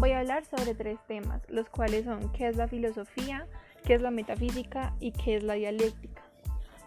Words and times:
Voy 0.00 0.12
a 0.12 0.20
hablar 0.20 0.46
sobre 0.46 0.74
tres 0.74 0.98
temas, 1.06 1.42
los 1.50 1.68
cuales 1.68 2.06
son 2.06 2.32
qué 2.32 2.48
es 2.48 2.56
la 2.56 2.66
filosofía, 2.66 3.46
qué 3.84 3.92
es 3.92 4.00
la 4.00 4.10
metafísica 4.10 4.94
y 4.98 5.12
qué 5.12 5.36
es 5.36 5.42
la 5.42 5.52
dialéctica. 5.52 6.22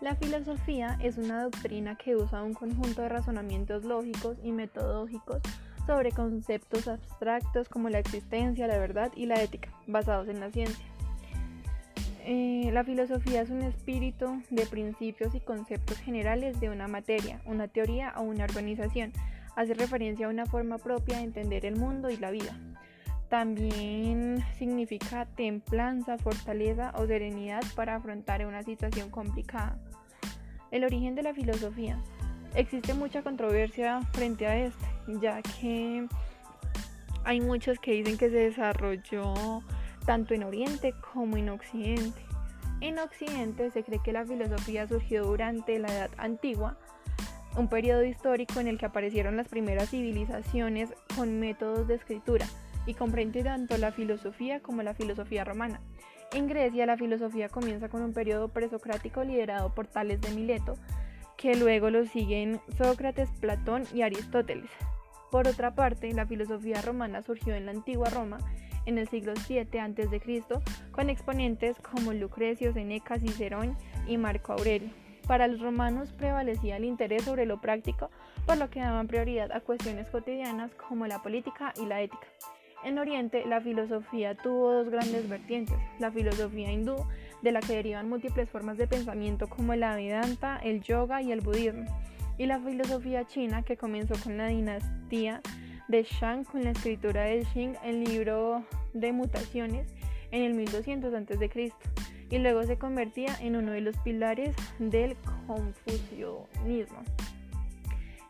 La 0.02 0.16
filosofía 0.16 0.98
es 1.00 1.20
una 1.20 1.44
doctrina 1.44 1.96
que 1.96 2.16
usa 2.16 2.42
un 2.42 2.56
conjunto 2.56 3.04
de 3.04 3.10
razonamientos 3.10 3.84
lógicos 3.84 4.38
y 4.44 4.52
metodológicos 4.52 5.44
sobre 5.86 6.12
conceptos 6.12 6.88
abstractos 6.88 7.70
como 7.70 7.88
la 7.90 8.00
existencia, 8.00 8.66
la 8.66 8.80
verdad 8.80 9.12
y 9.16 9.28
la 9.28 9.44
ética, 9.44 9.70
basados 9.86 10.28
en 10.28 10.40
la 10.40 10.50
ciencia. 10.50 10.84
Eh, 12.26 12.72
la 12.74 12.84
filosofía 12.84 13.44
es 13.44 13.52
un 13.52 13.62
espíritu 13.62 14.42
de 14.50 14.66
principios 14.66 15.36
y 15.36 15.40
conceptos 15.40 16.00
generales 16.00 16.60
de 16.60 16.72
una 16.72 16.88
materia, 16.88 17.42
una 17.46 17.68
teoría 17.68 18.16
o 18.18 18.24
una 18.24 18.46
organización. 18.46 19.14
Hace 19.56 19.76
referencia 19.76 20.26
a 20.26 20.30
una 20.30 20.48
forma 20.48 20.80
propia 20.80 21.18
de 21.18 21.26
entender 21.26 21.64
el 21.68 21.76
mundo 21.76 22.10
y 22.10 22.18
la 22.18 22.32
vida. 22.32 22.58
También 23.34 24.46
significa 24.60 25.26
templanza, 25.26 26.20
fortaleza 26.20 26.94
o 26.96 27.08
serenidad 27.08 27.64
para 27.76 27.96
afrontar 27.96 28.46
una 28.46 28.62
situación 28.62 29.10
complicada. 29.10 29.80
El 30.70 30.84
origen 30.84 31.16
de 31.16 31.24
la 31.24 31.34
filosofía. 31.34 31.98
Existe 32.54 32.94
mucha 32.94 33.24
controversia 33.24 34.02
frente 34.12 34.46
a 34.46 34.56
este, 34.56 34.86
ya 35.20 35.42
que 35.42 36.08
hay 37.24 37.42
muchos 37.42 37.80
que 37.80 37.94
dicen 37.94 38.20
que 38.20 38.30
se 38.30 38.36
desarrolló 38.36 39.64
tanto 40.06 40.36
en 40.36 40.44
Oriente 40.44 40.94
como 41.12 41.36
en 41.36 41.50
Occidente. 41.50 42.22
En 42.82 43.00
Occidente 43.00 43.72
se 43.72 43.84
cree 43.84 44.00
que 44.04 44.14
la 44.14 44.28
filosofía 44.28 44.88
surgió 44.88 45.26
durante 45.26 45.80
la 45.80 45.92
Edad 45.92 46.12
Antigua, 46.18 46.78
un 47.58 47.68
periodo 47.68 48.04
histórico 48.04 48.60
en 48.60 48.68
el 48.68 48.78
que 48.78 48.86
aparecieron 48.86 49.38
las 49.38 49.48
primeras 49.48 49.90
civilizaciones 49.90 50.94
con 51.16 51.40
métodos 51.40 51.88
de 51.88 51.96
escritura 51.96 52.46
y 52.86 52.94
comprende 52.94 53.44
tanto 53.44 53.78
la 53.78 53.92
filosofía 53.92 54.62
como 54.62 54.84
la 54.84 54.94
filosofía 54.94 55.44
romana. 55.44 55.82
En 56.34 56.48
Grecia 56.48 56.86
la 56.86 56.98
filosofía 56.98 57.50
comienza 57.50 57.90
con 57.90 58.02
un 58.02 58.14
periodo 58.14 58.48
presocrático 58.50 59.24
liderado 59.24 59.74
por 59.74 59.88
Tales 59.88 60.20
de 60.22 60.32
Mileto, 60.32 60.76
que 61.38 61.56
luego 61.56 61.90
lo 61.90 62.06
siguen 62.06 62.60
Sócrates, 62.78 63.30
Platón 63.40 63.84
y 63.94 64.02
Aristóteles. 64.02 64.70
Por 65.32 65.48
otra 65.48 65.76
parte, 65.76 66.12
la 66.14 66.26
filosofía 66.26 66.82
romana 66.82 67.22
surgió 67.22 67.56
en 67.56 67.66
la 67.66 67.72
antigua 67.72 68.10
Roma 68.10 68.38
en 68.86 68.98
el 68.98 69.08
siglo 69.08 69.34
VII 69.48 69.80
a.C. 69.80 70.44
con 70.92 71.10
exponentes 71.10 71.78
como 71.80 72.14
Lucrecio, 72.14 72.74
Seneca, 72.74 73.18
Cicerón 73.18 73.78
y 74.08 74.18
Marco 74.18 74.54
Aurelio. 74.54 74.90
Para 75.28 75.48
los 75.48 75.62
romanos 75.62 76.12
prevalecía 76.12 76.78
el 76.78 76.84
interés 76.84 77.24
sobre 77.24 77.46
lo 77.46 77.62
práctico, 77.62 78.10
por 78.46 78.58
lo 78.58 78.70
que 78.70 78.82
daban 78.82 79.08
prioridad 79.08 79.52
a 79.54 79.62
cuestiones 79.62 80.08
cotidianas 80.10 80.74
como 80.76 81.08
la 81.08 81.22
política 81.22 81.74
y 81.82 81.86
la 81.86 82.02
ética. 82.02 82.28
En 82.84 83.00
Oriente, 83.00 83.46
la 83.46 83.62
filosofía 83.62 84.36
tuvo 84.36 84.74
dos 84.74 84.90
grandes 84.90 85.30
vertientes, 85.30 85.78
la 86.00 86.12
filosofía 86.12 86.72
hindú, 86.72 86.98
de 87.42 87.52
la 87.52 87.62
que 87.62 87.74
derivan 87.74 88.10
múltiples 88.10 88.50
formas 88.50 88.78
de 88.78 88.88
pensamiento 88.88 89.48
como 89.48 89.74
la 89.76 89.96
Vedanta, 89.96 90.58
el 90.58 90.82
yoga 90.82 91.22
y 91.22 91.32
el 91.32 91.42
budismo, 91.42 91.86
y 92.38 92.46
la 92.46 92.60
filosofía 92.60 93.26
china, 93.26 93.64
que 93.64 93.78
comenzó 93.78 94.16
con 94.22 94.38
la 94.38 94.48
dinastía 94.48 95.42
de 95.88 96.04
Shang 96.04 96.44
con 96.44 96.64
la 96.64 96.72
escritura 96.72 97.24
de 97.24 97.46
Xing, 97.46 97.76
el 97.84 98.04
libro 98.04 98.64
de 98.94 99.12
mutaciones, 99.14 99.94
en 100.32 100.44
el 100.44 100.54
1200 100.54 101.14
a.C., 101.14 101.72
y 102.30 102.40
luego 102.40 102.64
se 102.64 102.78
convertía 102.78 103.36
en 103.40 103.56
uno 103.56 103.72
de 103.72 103.82
los 103.82 103.96
pilares 104.00 104.56
del 104.80 105.16
confucianismo. 105.46 107.04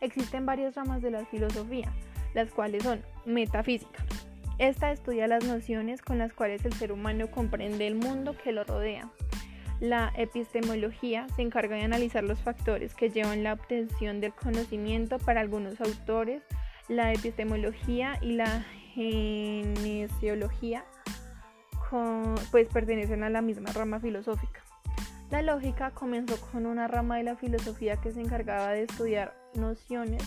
Existen 0.02 0.46
varias 0.46 0.76
ramas 0.76 1.02
de 1.02 1.12
la 1.12 1.26
filosofía, 1.26 1.94
las 2.34 2.52
cuales 2.52 2.84
son 2.84 3.02
metafísica, 3.26 4.04
esta 4.58 4.92
estudia 4.92 5.28
las 5.28 5.46
nociones 5.46 6.02
con 6.02 6.18
las 6.18 6.34
cuales 6.34 6.64
el 6.66 6.74
ser 6.74 6.92
humano 6.92 7.30
comprende 7.32 7.88
el 7.88 7.96
mundo 7.96 8.36
que 8.38 8.52
lo 8.52 8.64
rodea. 8.64 9.10
La 9.80 10.14
epistemología 10.16 11.28
se 11.36 11.42
encarga 11.42 11.76
de 11.76 11.84
analizar 11.84 12.24
los 12.24 12.40
factores 12.40 12.94
que 12.94 13.10
llevan 13.10 13.44
la 13.44 13.54
obtención 13.54 14.22
del 14.22 14.34
conocimiento 14.34 15.20
para 15.20 15.42
algunos 15.42 15.82
autores. 15.82 16.44
La 16.88 17.12
epistemología 17.12 18.18
y 18.22 18.34
la 18.34 18.66
genesiología 18.94 20.86
pues 22.52 22.68
pertenecen 22.70 23.24
a 23.24 23.30
la 23.30 23.42
misma 23.42 23.72
rama 23.72 24.00
filosófica. 24.00 24.64
La 25.30 25.42
lógica 25.42 25.92
comenzó 25.92 26.40
con 26.52 26.66
una 26.66 26.88
rama 26.88 27.18
de 27.18 27.24
la 27.24 27.36
filosofía 27.36 27.98
que 27.98 28.12
se 28.12 28.22
encargaba 28.22 28.70
de 28.70 28.84
estudiar 28.84 29.36
nociones 29.56 30.24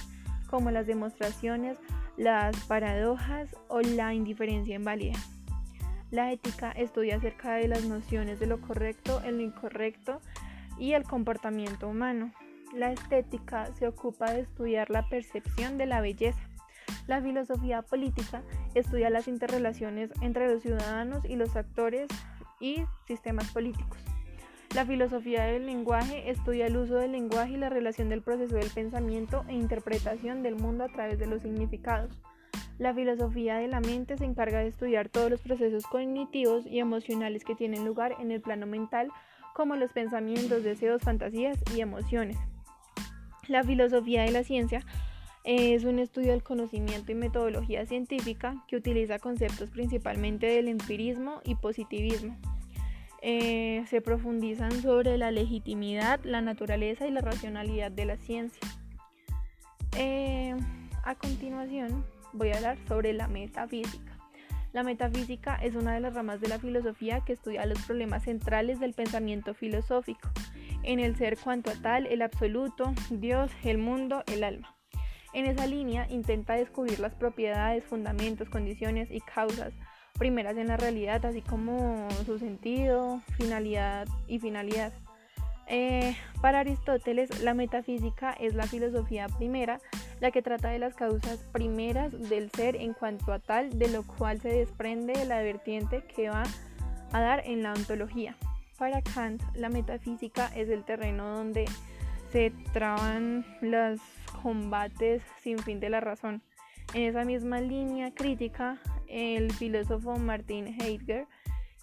como 0.49 0.71
las 0.71 0.87
demostraciones, 0.87 1.79
las 2.17 2.57
paradojas 2.65 3.55
o 3.69 3.81
la 3.81 4.15
indiferencia 4.15 4.75
en 4.75 4.85
válida. 4.85 5.19
La 6.11 6.33
ética 6.33 6.71
estudia 6.73 7.17
acerca 7.17 7.55
de 7.55 7.69
las 7.69 7.85
nociones 7.85 8.39
de 8.39 8.47
lo 8.47 8.61
correcto, 8.61 9.21
el 9.25 9.41
incorrecto 9.41 10.21
y 10.79 10.93
el 10.93 11.03
comportamiento 11.05 11.89
humano. 11.89 12.33
La 12.73 12.93
estética 12.93 13.67
se 13.75 13.89
ocupa 13.89 14.33
de 14.33 14.41
estudiar 14.41 14.91
la 14.91 15.09
percepción 15.09 15.79
de 15.79 15.87
la 15.87 16.01
belleza. 16.01 16.49
La 17.07 17.21
filosofía 17.21 17.83
política 17.83 18.43
estudia 18.75 19.11
las 19.11 19.29
interrelaciones 19.29 20.11
entre 20.21 20.49
los 20.53 20.63
ciudadanos 20.63 21.25
y 21.25 21.37
los 21.37 21.57
actores 21.57 22.09
y 22.61 22.85
sistemas 23.07 23.51
políticos. 23.53 23.99
La 24.77 24.85
filosofía 24.85 25.45
del 25.45 25.65
lenguaje 25.65 26.31
estudia 26.31 26.67
el 26.67 26.77
uso 26.77 26.97
del 26.97 27.13
lenguaje 27.13 27.55
y 27.55 27.57
la 27.57 27.71
relación 27.71 28.11
del 28.11 28.21
proceso 28.21 28.57
del 28.57 28.69
pensamiento 28.69 29.43
e 29.49 29.55
interpretación 29.55 30.43
del 30.43 30.57
mundo 30.57 30.85
a 30.85 30.89
través 30.89 31.19
de 31.19 31.25
los 31.25 31.41
significados. 31.41 32.21
La 32.77 32.93
filosofía 32.93 33.57
de 33.57 33.69
la 33.69 33.81
mente 33.81 34.19
se 34.19 34.27
encarga 34.27 34.59
de 34.59 34.69
estudiar 34.69 35.09
todos 35.09 35.31
los 35.31 35.41
procesos 35.41 35.87
cognitivos 35.87 36.67
y 36.67 36.79
emocionales 36.79 37.43
que 37.43 37.55
tienen 37.55 37.87
lugar 37.87 38.17
en 38.21 38.31
el 38.31 38.43
plano 38.43 38.67
mental, 38.67 39.09
como 39.55 39.77
los 39.77 39.95
pensamientos, 39.95 40.63
deseos, 40.63 41.01
fantasías 41.01 41.59
y 41.75 41.81
emociones. 41.81 42.37
La 43.49 43.65
filosofía 43.65 44.25
de 44.25 44.31
la 44.31 44.45
ciencia 44.45 44.85
es 45.45 45.85
un 45.85 45.99
estudio 45.99 46.33
del 46.33 46.43
conocimiento 46.43 47.13
y 47.13 47.15
metodología 47.15 47.87
científica 47.87 48.63
que 48.69 48.77
utiliza 48.77 49.21
conceptos 49.21 49.71
principalmente 49.71 50.45
del 50.49 50.69
empirismo 50.69 51.41
y 51.45 51.55
positivismo. 51.55 52.37
Eh, 53.23 53.85
se 53.89 54.01
profundizan 54.01 54.73
sobre 54.83 55.17
la 55.19 55.31
legitimidad, 55.31 56.21
la 56.25 56.41
naturaleza 56.41 57.07
y 57.07 57.11
la 57.11 57.23
racionalidad 57.23 57.91
de 57.91 58.05
la 58.05 58.17
ciencia. 58.17 58.61
Eh, 59.97 60.55
a 61.05 61.15
continuación 61.15 62.05
voy 62.33 62.51
a 62.51 62.57
hablar 62.57 62.79
sobre 62.87 63.13
la 63.13 63.29
metafísica. 63.29 64.19
La 64.73 64.83
metafísica 64.83 65.57
es 65.57 65.75
una 65.75 65.95
de 65.95 66.01
las 66.01 66.13
ramas 66.13 66.41
de 66.41 66.49
la 66.49 66.59
filosofía 66.59 67.21
que 67.21 67.33
estudia 67.33 67.65
los 67.65 67.81
problemas 67.87 68.25
centrales 68.25 68.79
del 68.79 68.93
pensamiento 68.93 69.55
filosófico, 69.55 70.29
en 70.83 71.01
el 71.01 71.17
ser 71.17 71.39
cuanto 71.39 71.71
a 71.71 71.75
tal, 71.75 72.07
el 72.07 72.21
absoluto, 72.21 72.93
Dios, 73.11 73.51
el 73.65 73.79
mundo, 73.79 74.23
el 74.27 74.45
alma. 74.45 74.77
En 75.33 75.47
esa 75.47 75.67
línea 75.67 76.07
intenta 76.11 76.55
descubrir 76.55 77.01
las 77.01 77.15
propiedades, 77.15 77.85
fundamentos, 77.85 78.51
condiciones 78.51 79.11
y 79.11 79.21
causas 79.21 79.73
primeras 80.19 80.57
en 80.57 80.69
la 80.69 80.77
realidad, 80.77 81.25
así 81.25 81.43
como 81.43 82.09
su 82.25 82.39
sentido, 82.39 83.21
finalidad 83.37 84.09
y 84.27 84.39
finalidad. 84.39 84.93
Eh, 85.69 86.17
para 86.41 86.61
Aristóteles, 86.61 87.43
la 87.43 87.53
metafísica 87.53 88.33
es 88.33 88.55
la 88.55 88.67
filosofía 88.67 89.27
primera, 89.29 89.81
la 90.21 90.31
que 90.31 90.43
trata 90.43 90.69
de 90.69 90.79
las 90.79 90.95
causas 90.95 91.39
primeras 91.53 92.13
del 92.29 92.51
ser 92.53 92.77
en 92.77 92.95
cuanto 92.95 93.33
a 93.33 93.41
tal, 93.41 93.79
de 93.79 93.89
lo 93.89 94.05
cual 94.05 94.41
se 94.41 94.49
desprende 94.49 95.25
la 95.25 95.43
vertiente 95.43 96.05
que 96.05 96.29
va 96.29 96.45
a 97.13 97.21
dar 97.21 97.43
en 97.45 97.63
la 97.63 97.73
ontología. 97.73 98.37
Para 98.79 99.03
Kant, 99.03 99.43
la 99.55 99.69
metafísica 99.69 100.47
es 100.55 100.69
el 100.69 100.85
terreno 100.85 101.37
donde 101.37 101.65
se 102.31 102.53
traban 102.73 103.45
los 103.61 104.01
combates 104.43 105.23
sin 105.41 105.59
fin 105.59 105.81
de 105.81 105.91
la 105.91 106.01
razón. 106.01 106.43
En 106.95 107.05
esa 107.05 107.25
misma 107.25 107.61
línea 107.61 108.13
crítica, 108.15 108.79
el 109.09 109.53
filósofo 109.53 110.17
Martin 110.17 110.67
Heidegger, 110.81 111.27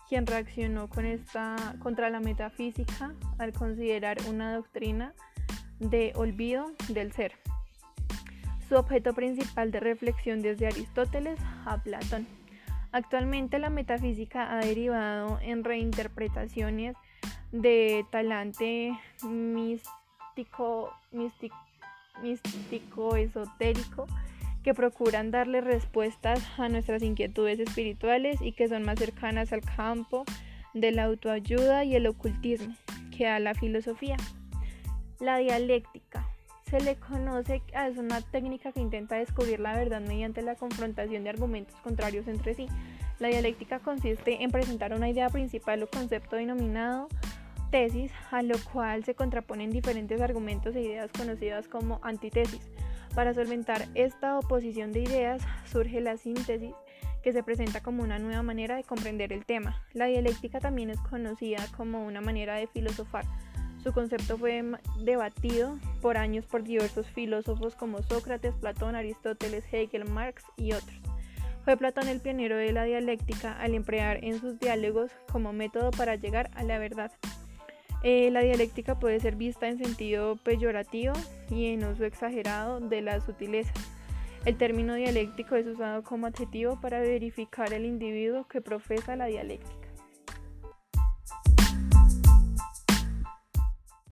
quien 0.09 0.25
reaccionó 0.25 0.89
contra 0.89 2.09
la 2.09 2.19
metafísica 2.19 3.13
al 3.39 3.53
considerar 3.53 4.17
una 4.29 4.53
doctrina 4.55 5.13
de 5.79 6.13
olvido 6.15 6.71
del 6.89 7.11
ser. 7.11 7.33
Su 8.69 8.75
objeto 8.75 9.13
principal 9.13 9.71
de 9.71 9.79
reflexión 9.79 10.41
desde 10.41 10.67
Aristóteles 10.67 11.39
a 11.65 11.81
Platón. 11.81 12.27
Actualmente 12.91 13.59
la 13.59 13.69
metafísica 13.69 14.53
ha 14.53 14.59
derivado 14.59 15.39
en 15.41 15.63
reinterpretaciones 15.63 16.95
de 17.51 18.05
talante 18.11 18.97
místico, 19.23 20.93
místico, 21.11 21.55
místico 22.21 23.15
esotérico 23.15 24.07
que 24.63 24.73
procuran 24.73 25.31
darle 25.31 25.61
respuestas 25.61 26.41
a 26.57 26.69
nuestras 26.69 27.03
inquietudes 27.03 27.59
espirituales 27.59 28.41
y 28.41 28.53
que 28.53 28.67
son 28.67 28.83
más 28.83 28.97
cercanas 28.97 29.53
al 29.53 29.61
campo 29.61 30.23
de 30.73 30.91
la 30.91 31.03
autoayuda 31.03 31.83
y 31.83 31.95
el 31.95 32.07
ocultismo 32.07 32.75
que 33.15 33.27
a 33.27 33.39
la 33.39 33.53
filosofía. 33.53 34.17
La 35.19 35.37
dialéctica 35.37 36.27
se 36.69 36.79
le 36.79 36.95
conoce, 36.95 37.61
es 37.71 37.97
una 37.97 38.21
técnica 38.21 38.71
que 38.71 38.79
intenta 38.79 39.15
descubrir 39.15 39.59
la 39.59 39.75
verdad 39.75 40.01
mediante 40.01 40.41
la 40.41 40.55
confrontación 40.55 41.23
de 41.23 41.29
argumentos 41.29 41.75
contrarios 41.81 42.27
entre 42.27 42.55
sí. 42.55 42.65
La 43.19 43.27
dialéctica 43.27 43.79
consiste 43.79 44.43
en 44.43 44.49
presentar 44.49 44.91
una 44.93 45.07
idea 45.07 45.29
principal 45.29 45.83
o 45.83 45.87
concepto 45.87 46.35
denominado 46.35 47.09
tesis, 47.69 48.11
a 48.31 48.41
lo 48.41 48.55
cual 48.71 49.03
se 49.03 49.13
contraponen 49.13 49.69
diferentes 49.69 50.19
argumentos 50.19 50.75
e 50.75 50.81
ideas 50.81 51.11
conocidas 51.11 51.67
como 51.67 51.99
antítesis. 52.01 52.61
Para 53.15 53.33
solventar 53.33 53.87
esta 53.93 54.39
oposición 54.39 54.91
de 54.91 55.01
ideas 55.01 55.41
surge 55.71 56.01
la 56.01 56.17
síntesis, 56.17 56.73
que 57.21 57.31
se 57.31 57.43
presenta 57.43 57.81
como 57.81 58.03
una 58.03 58.19
nueva 58.19 58.43
manera 58.43 58.75
de 58.75 58.83
comprender 58.83 59.31
el 59.31 59.45
tema. 59.45 59.81
La 59.93 60.05
dialéctica 60.05 60.59
también 60.59 60.89
es 60.89 60.99
conocida 60.99 61.65
como 61.77 62.05
una 62.05 62.21
manera 62.21 62.55
de 62.55 62.67
filosofar. 62.67 63.25
Su 63.81 63.93
concepto 63.93 64.37
fue 64.37 64.63
debatido 64.99 65.77
por 66.01 66.17
años 66.17 66.45
por 66.45 66.63
diversos 66.63 67.07
filósofos 67.07 67.75
como 67.75 68.01
Sócrates, 68.01 68.55
Platón, 68.55 68.95
Aristóteles, 68.95 69.63
Hegel, 69.71 70.05
Marx 70.05 70.43
y 70.57 70.73
otros. 70.73 70.99
Fue 71.63 71.77
Platón 71.77 72.09
el 72.09 72.19
pionero 72.19 72.57
de 72.57 72.73
la 72.73 72.83
dialéctica 72.83 73.57
al 73.57 73.73
emplear 73.73 74.23
en 74.23 74.39
sus 74.39 74.59
diálogos 74.59 75.11
como 75.31 75.53
método 75.53 75.91
para 75.91 76.15
llegar 76.15 76.49
a 76.55 76.63
la 76.63 76.77
verdad. 76.77 77.11
Eh, 78.03 78.29
la 78.31 78.41
dialéctica 78.41 78.99
puede 78.99 79.19
ser 79.21 79.37
vista 79.37 79.67
en 79.69 79.77
sentido 79.77 80.35
peyorativo 80.35 81.13
y 81.49 81.67
en 81.67 81.85
uso 81.85 82.03
exagerado 82.03 82.81
de 82.81 83.01
las 83.01 83.23
sutilezas. 83.23 83.73
El 84.45 84.57
término 84.57 84.95
dialéctico 84.95 85.55
es 85.55 85.65
usado 85.65 86.03
como 86.03 86.27
adjetivo 86.27 86.79
para 86.81 86.99
verificar 86.99 87.71
el 87.71 87.85
individuo 87.85 88.45
que 88.45 88.59
profesa 88.59 89.15
la 89.15 89.27
dialéctica. 89.27 89.92